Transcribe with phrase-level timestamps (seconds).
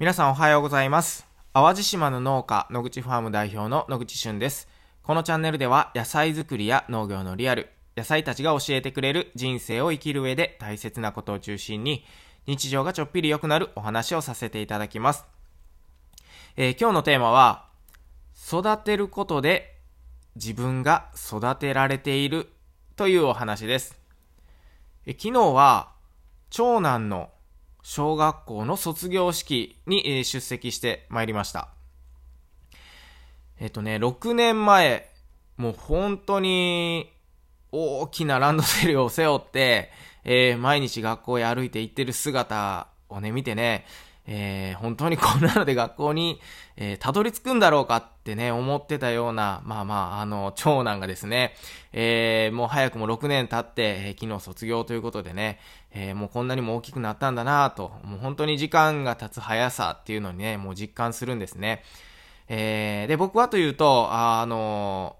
[0.00, 1.24] 皆さんおはようございます。
[1.52, 4.66] 淡路島の農家、野口ファーム代表の野口俊です。
[5.04, 12.04] このチャンネルでは野菜作りや農業のリアル、野菜たちが教えてくれる人生を生きる上で大切なことを中心に、
[12.48, 15.26] 日常がちょっぴり良くなるお話をさせていただきます。
[16.56, 17.68] えー今日のテーマは、
[18.48, 19.76] 育てることで
[20.34, 22.48] 自分が育てられている
[22.96, 23.96] というお話です。
[25.06, 25.92] え昨日は
[26.50, 27.30] 長男の
[27.84, 31.68] 小学校の卒業式に出席してまいりました。
[33.60, 35.10] えっとね、6年前、
[35.58, 37.12] もう本当に
[37.70, 39.90] 大きなランドセルを背負って、
[40.24, 43.84] えー毎日学校へ歩いて行ってる姿をね、見てね、
[44.26, 46.40] えー本当にこんなので学校に、
[46.76, 51.54] えーたどり着くんだろうかってね、思ってたような、まあまあ、あの、長男がですね、
[51.92, 55.58] えーもう早くも6年経って、えー昨日卒業ということでね、
[55.90, 61.82] えーもうこんなにも大きくなったんだなと、もう本当に時間が経つ速さっていうのにね、もう実感するんですね。
[62.48, 65.16] えーで、僕はというと、ああの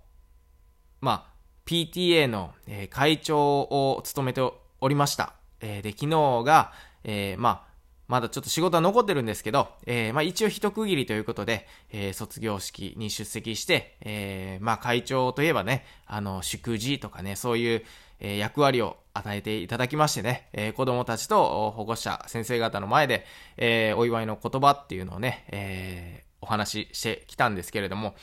[1.00, 1.34] まあ、
[1.66, 5.34] PTA の、えー会長を務めておりました。
[5.60, 6.72] えーで、昨日が、
[7.04, 7.73] えーまあ、
[8.06, 17.82] まだちょっと仕事は残ってるんですけど、えーまあ一応一区切りということで、えー卒業式に出席して、えーまあ会長といえばね、あの、祝辞とかね、そういう、
[18.20, 23.24] えー役割を与えていただきましてね、えー子供たちと保護者、先生方の前で、
[23.56, 28.14] えーお祝いの言葉っていうのをね、えーお話ししてきたんですけれども、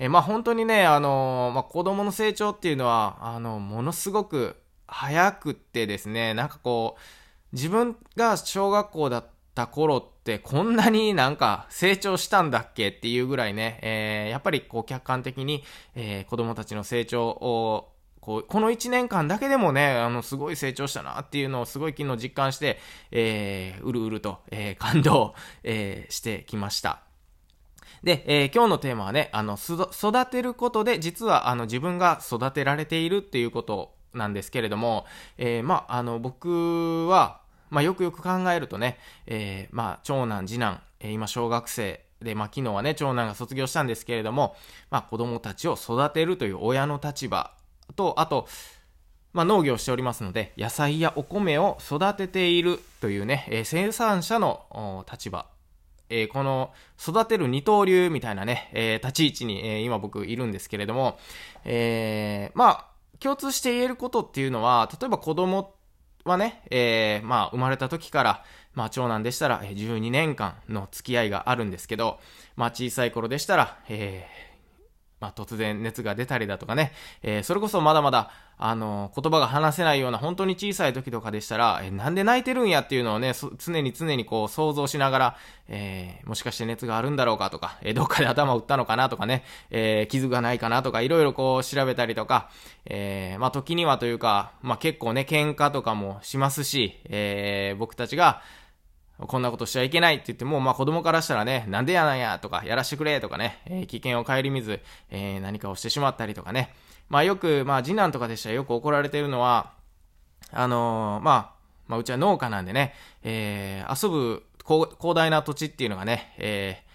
[0.00, 4.56] えーまあ本当にね、あのーまあ子供の成長っていうのは、あの、ものすごく
[4.88, 7.00] 早くってですね、なんかこう、
[7.52, 22.78] 自分が小学校だった頃ってこんなになんか成長したんだっけっていうぐらいね、えーやっぱりこう客観的に、えー子供たちの成長をこう、この1年間だけでもね、あの、すごい成長したなっていうのをすごい昨日実感して、
[23.10, 25.34] えーうるうると、えー感動、
[25.64, 27.00] えーしてきました。
[28.02, 35.06] で、えー今日のテーマはね、あの、育てることで、実は、あの、自分が育てられているっていうことをなんですけれども、
[35.38, 37.40] えーまあ、あの、僕は、
[37.70, 44.56] まあ、よくよく考えるとね、えーまあ、長男、次男、えー今、小学生で、まあ、昨日はね、長男が卒業したんですけれども、
[44.90, 47.52] まあ、子供たちを育てるという親の立場
[47.96, 48.46] と、あと、
[49.32, 55.46] まあ、農業しておりますので、野菜やお米を育てているというね、えー生産者の立場。
[56.12, 61.18] えーこの育てる二刀流みたいなね、えー立ち位置に、えー今僕いるんですけれども、
[61.64, 62.89] えーまあ、
[63.20, 65.74] 共通して言えることっていうのは、例えば子供
[66.24, 68.44] はね、えーまあ、生まれた時から、
[68.74, 72.18] まあ、長男でしたら、12年間の付き合いがあるんですけど、
[72.56, 74.49] まあ、小さい頃でしたら、えー
[75.20, 76.92] まあ、突然熱が出たりだとかね、
[77.22, 78.30] えーそれこそまだまだ、
[78.62, 85.36] あの言葉が話せないような本当に小さい時とかでしたら、えなんで泣いてるんやっていうのをね、常に常にこう想像しながら、
[85.68, 92.50] えーもしかして熱があるんだろうかとか、えどっかで頭を打ったのかなとかね、えー傷がないかなとか、いろいろこう調べたりとか、
[92.86, 98.42] えまあ時にはというか、まあ結構ね、喧嘩とかもしますし、え僕たちが、
[99.26, 106.74] こんなことしちゃいけないって言っても、まあ子供からしたらね、なんでやなんやとか、やらしてくれとかね、えー危険を顧みず、えー何かをしてしまったりとかね。
[107.08, 109.72] まあよく、まあ次男とかでしたらよく怒られてるのは、
[110.52, 111.52] あのーまあ、
[111.88, 116.90] まあうちは農家なんでね、えー遊ぶ広大な土地っていうのがね、えー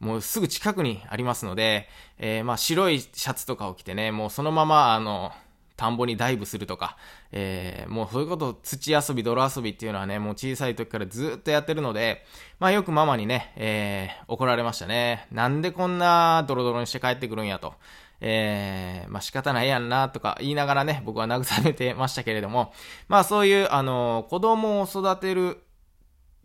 [0.00, 1.86] もうすぐ近くにありますので、
[2.18, 5.30] えーまあ白いシャツとかを着てね、もうそのまま、あの、
[5.80, 6.98] 田んぼにダイブするとか、
[7.32, 12.26] えーもうそういうこと、土遊び、泥遊びっていうのはね、もう小さい時からずっとやってるので、
[12.58, 15.26] まあよくママにね、えー怒られましたね。
[15.32, 17.72] なんでこんなドロドロにして帰ってくるんやと。
[18.20, 22.74] えーまあ仕方ないやんなとか言いながらね、僕は慰めてましたけれども、
[23.08, 25.62] まあそういう、あの、子供を育てる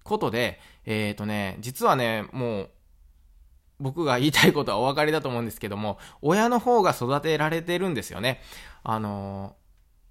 [0.03, 2.69] ことで、えっ、とね、実はね、もう、
[3.79, 8.41] 僕が言いたいことはお分かりだと思うんですけども、親の方が育てられてるんですよね。
[8.83, 9.55] あの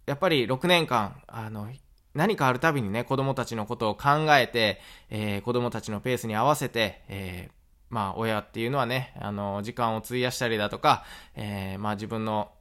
[0.07, 1.69] やっぱり6年間、あの、
[2.15, 4.81] 何かあるたびにね、子供たちのことを考えて、
[5.11, 7.55] えー子供たちのペースに合わせて、えー
[7.91, 12.53] まあ、親っていうのはね、あの、時間を費やしたりだとか、えーまあ自分の、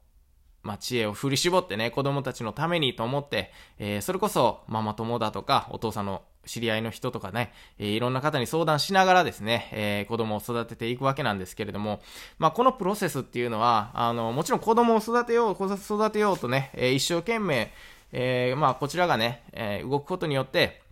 [0.62, 12.00] まあ、知恵を振り絞ってね、子供たちのためにと思って、えーそれこそママ友だとか、お父さんの知り合いの人とかね、えーいろんな方に相談しながらですね、えー子供を育てていくわけなんですけれども、
[12.38, 17.72] まあ、このプロセスっていうのは、あの、もちろん子供を育てよう、子育てようとね、えー一生懸命、
[18.12, 20.82] えまあ、こちらがね、え動くことによって、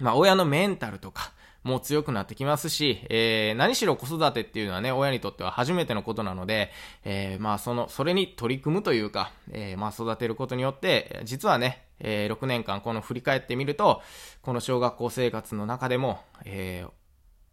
[0.00, 1.32] まあ、親のメンタルとか、
[1.68, 6.70] も強くなってきますし、えー何しろ子育てっていうのはね、親にとっては初めてのことなので、
[7.04, 14.02] えーまあその、それに取り組むというか、えーまあ育てることによって、実はね、えー6年間この振り返ってみると、
[14.42, 16.90] この小学校生活の中でも、えー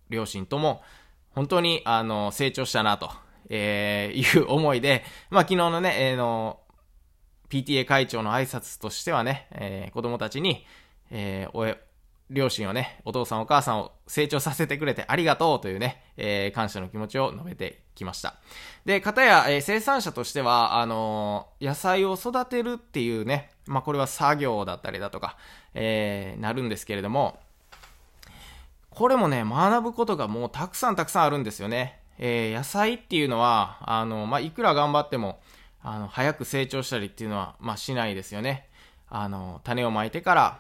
[0.09, 0.81] 両親とも、
[1.31, 3.09] 本当に、あの、成長したなと、
[3.49, 6.59] えー、いう思いで、まあ、昨日のね、えー、の、
[7.49, 10.65] PTA 会長の挨拶としてはね、えー、子供たちに、
[11.11, 11.75] えー、
[12.29, 18.35] 両親をね、お父さんお母さんを成長させてくれてありがとうというね、えー、感謝の気持ちを述べてきました。
[18.83, 25.37] で、かたや、えー、生産者としては、あのー、野菜を育てるっていうね、まあ、これは作業だったりだとか、
[25.75, 27.39] えー、なるんですけれども、
[28.89, 31.99] これもね、学ぶことがもうたくさんたくさんあるんですよね。
[32.17, 35.41] えー、野菜っていうのは、あの、まあ、いくら頑張っても、
[35.83, 38.67] あの、早く成長したりっていうのは、まあ、しないですよね。
[39.09, 40.59] あの、種をまいてから、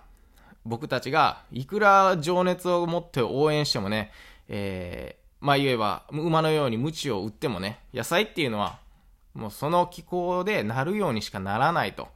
[0.65, 4.11] 僕たちがいくら情熱を持って応援してもね、
[4.47, 8.79] えー、まあ言えば、馬のように鞭を打ってもね、野菜っていうのは、
[9.35, 12.07] もうその気候でなるようにしかならないと。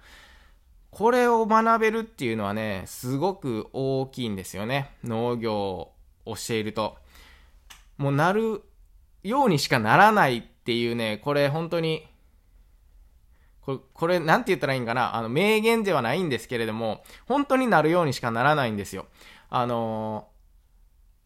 [0.89, 4.95] これを学べるっていうのはね、すごく大きいんですよね。
[5.03, 5.91] 農業
[6.25, 6.97] をしていると。
[7.97, 8.63] もうなる
[9.23, 12.07] ようにしかならないっていうね、これ本当に
[13.69, 15.15] これ、これ、なんて言ったらいいんかな？
[15.15, 19.05] あの、名言ではないんですけれども、本当になるようにしかならないんですよ。
[19.49, 20.39] あのー、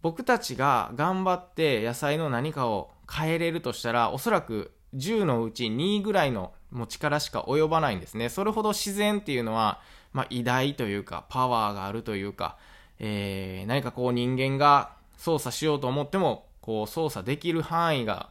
[0.02, 8.28] 僕たちが頑張って野菜の何かを変えれるとしたら、おそらく10のうち2ぐらいのもう力しか及ばないんですね。
[8.30, 9.80] それほど自然っていうのは、
[10.12, 12.58] まあ、偉大というか、パワーがあるというか、
[13.00, 18.30] えー、何かこう人間が操作しようと思っても、こう操作できる範囲が、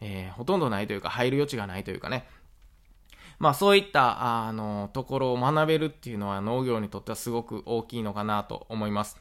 [0.00, 2.26] えー、ほとんどないというか、入る余地がないというかね。
[3.38, 9.20] まあそういったあのところを学べるっていうのは農業にとってはすごく大きいのかなと思います。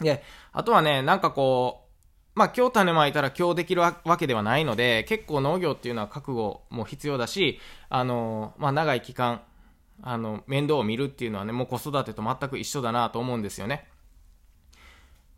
[0.00, 1.84] で、あとはね、なんかこ
[2.34, 7.58] う、まあ今日種まいたら今日できるわけではないので、結構農業っていうのは覚悟も必要だし、
[7.88, 9.40] あの、まあ長い期間、
[10.02, 13.88] あの、面倒を見るっていうのはね、もう子育てと全く一緒だなと思うんですよね。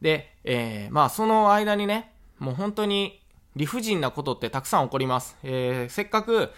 [0.01, 3.21] で、えー、まあその間にね、もう本当に
[3.57, 5.37] 理不尽なことってたくさん起こります。
[5.43, 6.51] えー、せっかく、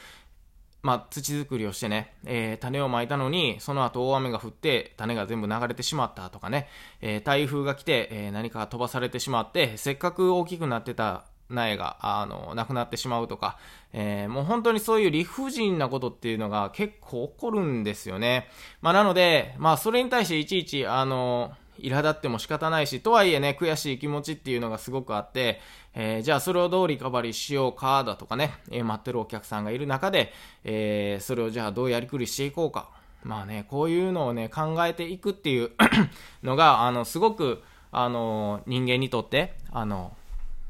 [0.82, 6.69] まあ、土作りをしてね、えー、種をまいたのに、その後大雨が降って、種が全部流れてしまったとかね、
[7.00, 13.59] えー、台風が来て、えー、何か飛ばされてしまって、せっかく大きくなってた苗が、あの、なくなってしまうとか、
[13.93, 18.49] えー、もう本当にそういう理不尽なことっていうのが結構起こるんですよね。
[18.81, 25.61] まあ、なので、まあ、それに対していちいち、あの、苛立っても仕方ないし、とはいえね、悔しい気持ちっていうのがすごくあって、
[25.94, 30.32] えー、じゃあそれをどうリカバリーしようかだとかね、えー、待ってるお客さんがいる中で、
[30.65, 32.91] えー、それをじゃあどうやりくりしていこうか。
[33.23, 35.73] まあね、こういうのをね、考えていくっていう
[36.43, 37.62] のが、あの、すごく、
[37.93, 40.17] あの、人間にとって、あの、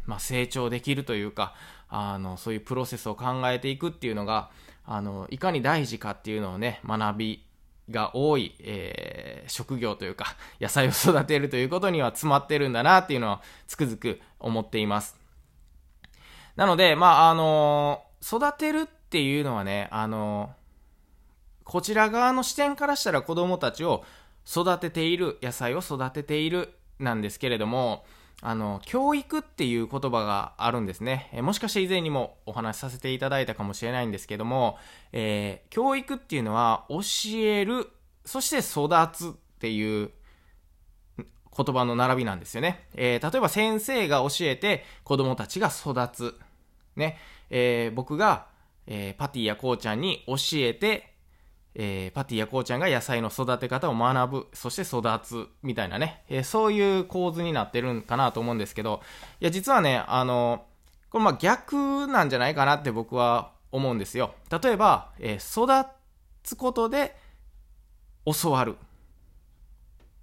[0.06, 1.54] まあ、成長できるというか、
[1.88, 4.50] あの、そういうプロセスを考えていくっていうのが、
[4.84, 7.44] あの、いかに大事かっていうのをね、学び
[7.90, 15.18] が多い、えー、職業というか、 野菜を育てるということには詰まってるんだなっていうのはつくづく思っています。
[16.56, 24.04] なので、まあ、あのー、育てるっていうのはね、あのー、こちら側の視点からしたら子供たちを
[24.46, 28.04] 育てている、野菜を育てているなんですけれども、
[28.42, 31.28] あの、教育っていう言葉があるんですね。
[31.32, 34.78] えもしかして以前にもお話しさせていただいたかもしれないんですけども、
[35.12, 37.00] えー、教育っていうのは教
[37.38, 37.88] える、
[38.24, 40.10] そして育つっていう
[41.18, 42.86] 言葉の並びなんですよね。
[42.94, 46.38] えー、例えば先生が教えて子供たちが育つ。
[46.96, 47.18] ね。
[47.50, 48.46] えー、僕が、
[48.86, 51.09] えパティやこうちゃんに教えて
[51.74, 59.02] えー、パティやこうちゃんが野菜の育て方を学ぶ、そして育つ、みたいなね、えー、そういう構図になってるんかなと思うんですけど、
[59.40, 60.64] いや、実はね、あの、
[61.10, 64.34] これま逆なんじゃないかなって僕は思うんですよ。
[64.50, 65.88] 例えば、えー、育
[66.42, 67.16] つことで
[68.24, 68.76] 教わる。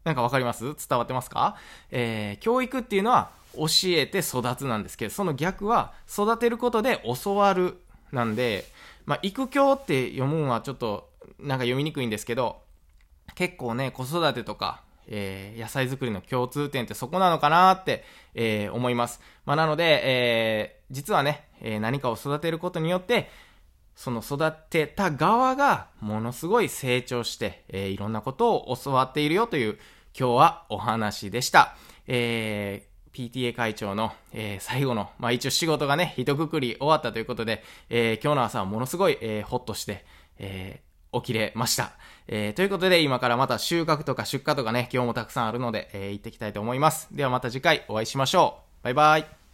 [0.04, 0.64] なんかわかります？
[0.64, 1.58] 伝わってますか？
[1.92, 7.78] えー、教育っていうのは教えて育つなんですけど、その逆は育てることで教わる
[8.14, 8.64] なんで、
[9.06, 11.10] まあ、育教って読むのはちょっと
[11.40, 12.62] なんか読みにくいんですけど、
[13.36, 18.04] 結構ね、子育てとか、えー、野菜作りの共通点ってそこなのかなって、
[18.36, 19.22] えー、思います。
[19.46, 23.30] まあ、なので、えー、実はね、え何かを育てることによって、
[23.96, 29.80] その育てた側がものすごい成長して、えいろんなことを教わっているよという
[30.18, 31.76] 今日はお話でした。
[32.06, 40.06] え PTA 会長の、え最後の、まあ、一応仕事がね、一括り終わったということで、え今日の朝はものすごい、えほっとして、
[40.38, 40.82] え
[41.14, 41.92] 起きれました。
[42.28, 47.08] えー、ということで、今からまた収穫とか出荷とかね、今日もたくさんあるので、えー、行ってきたいと思います。
[47.12, 48.84] ではまた次回お会いしましょう。
[48.84, 49.47] バイバイ。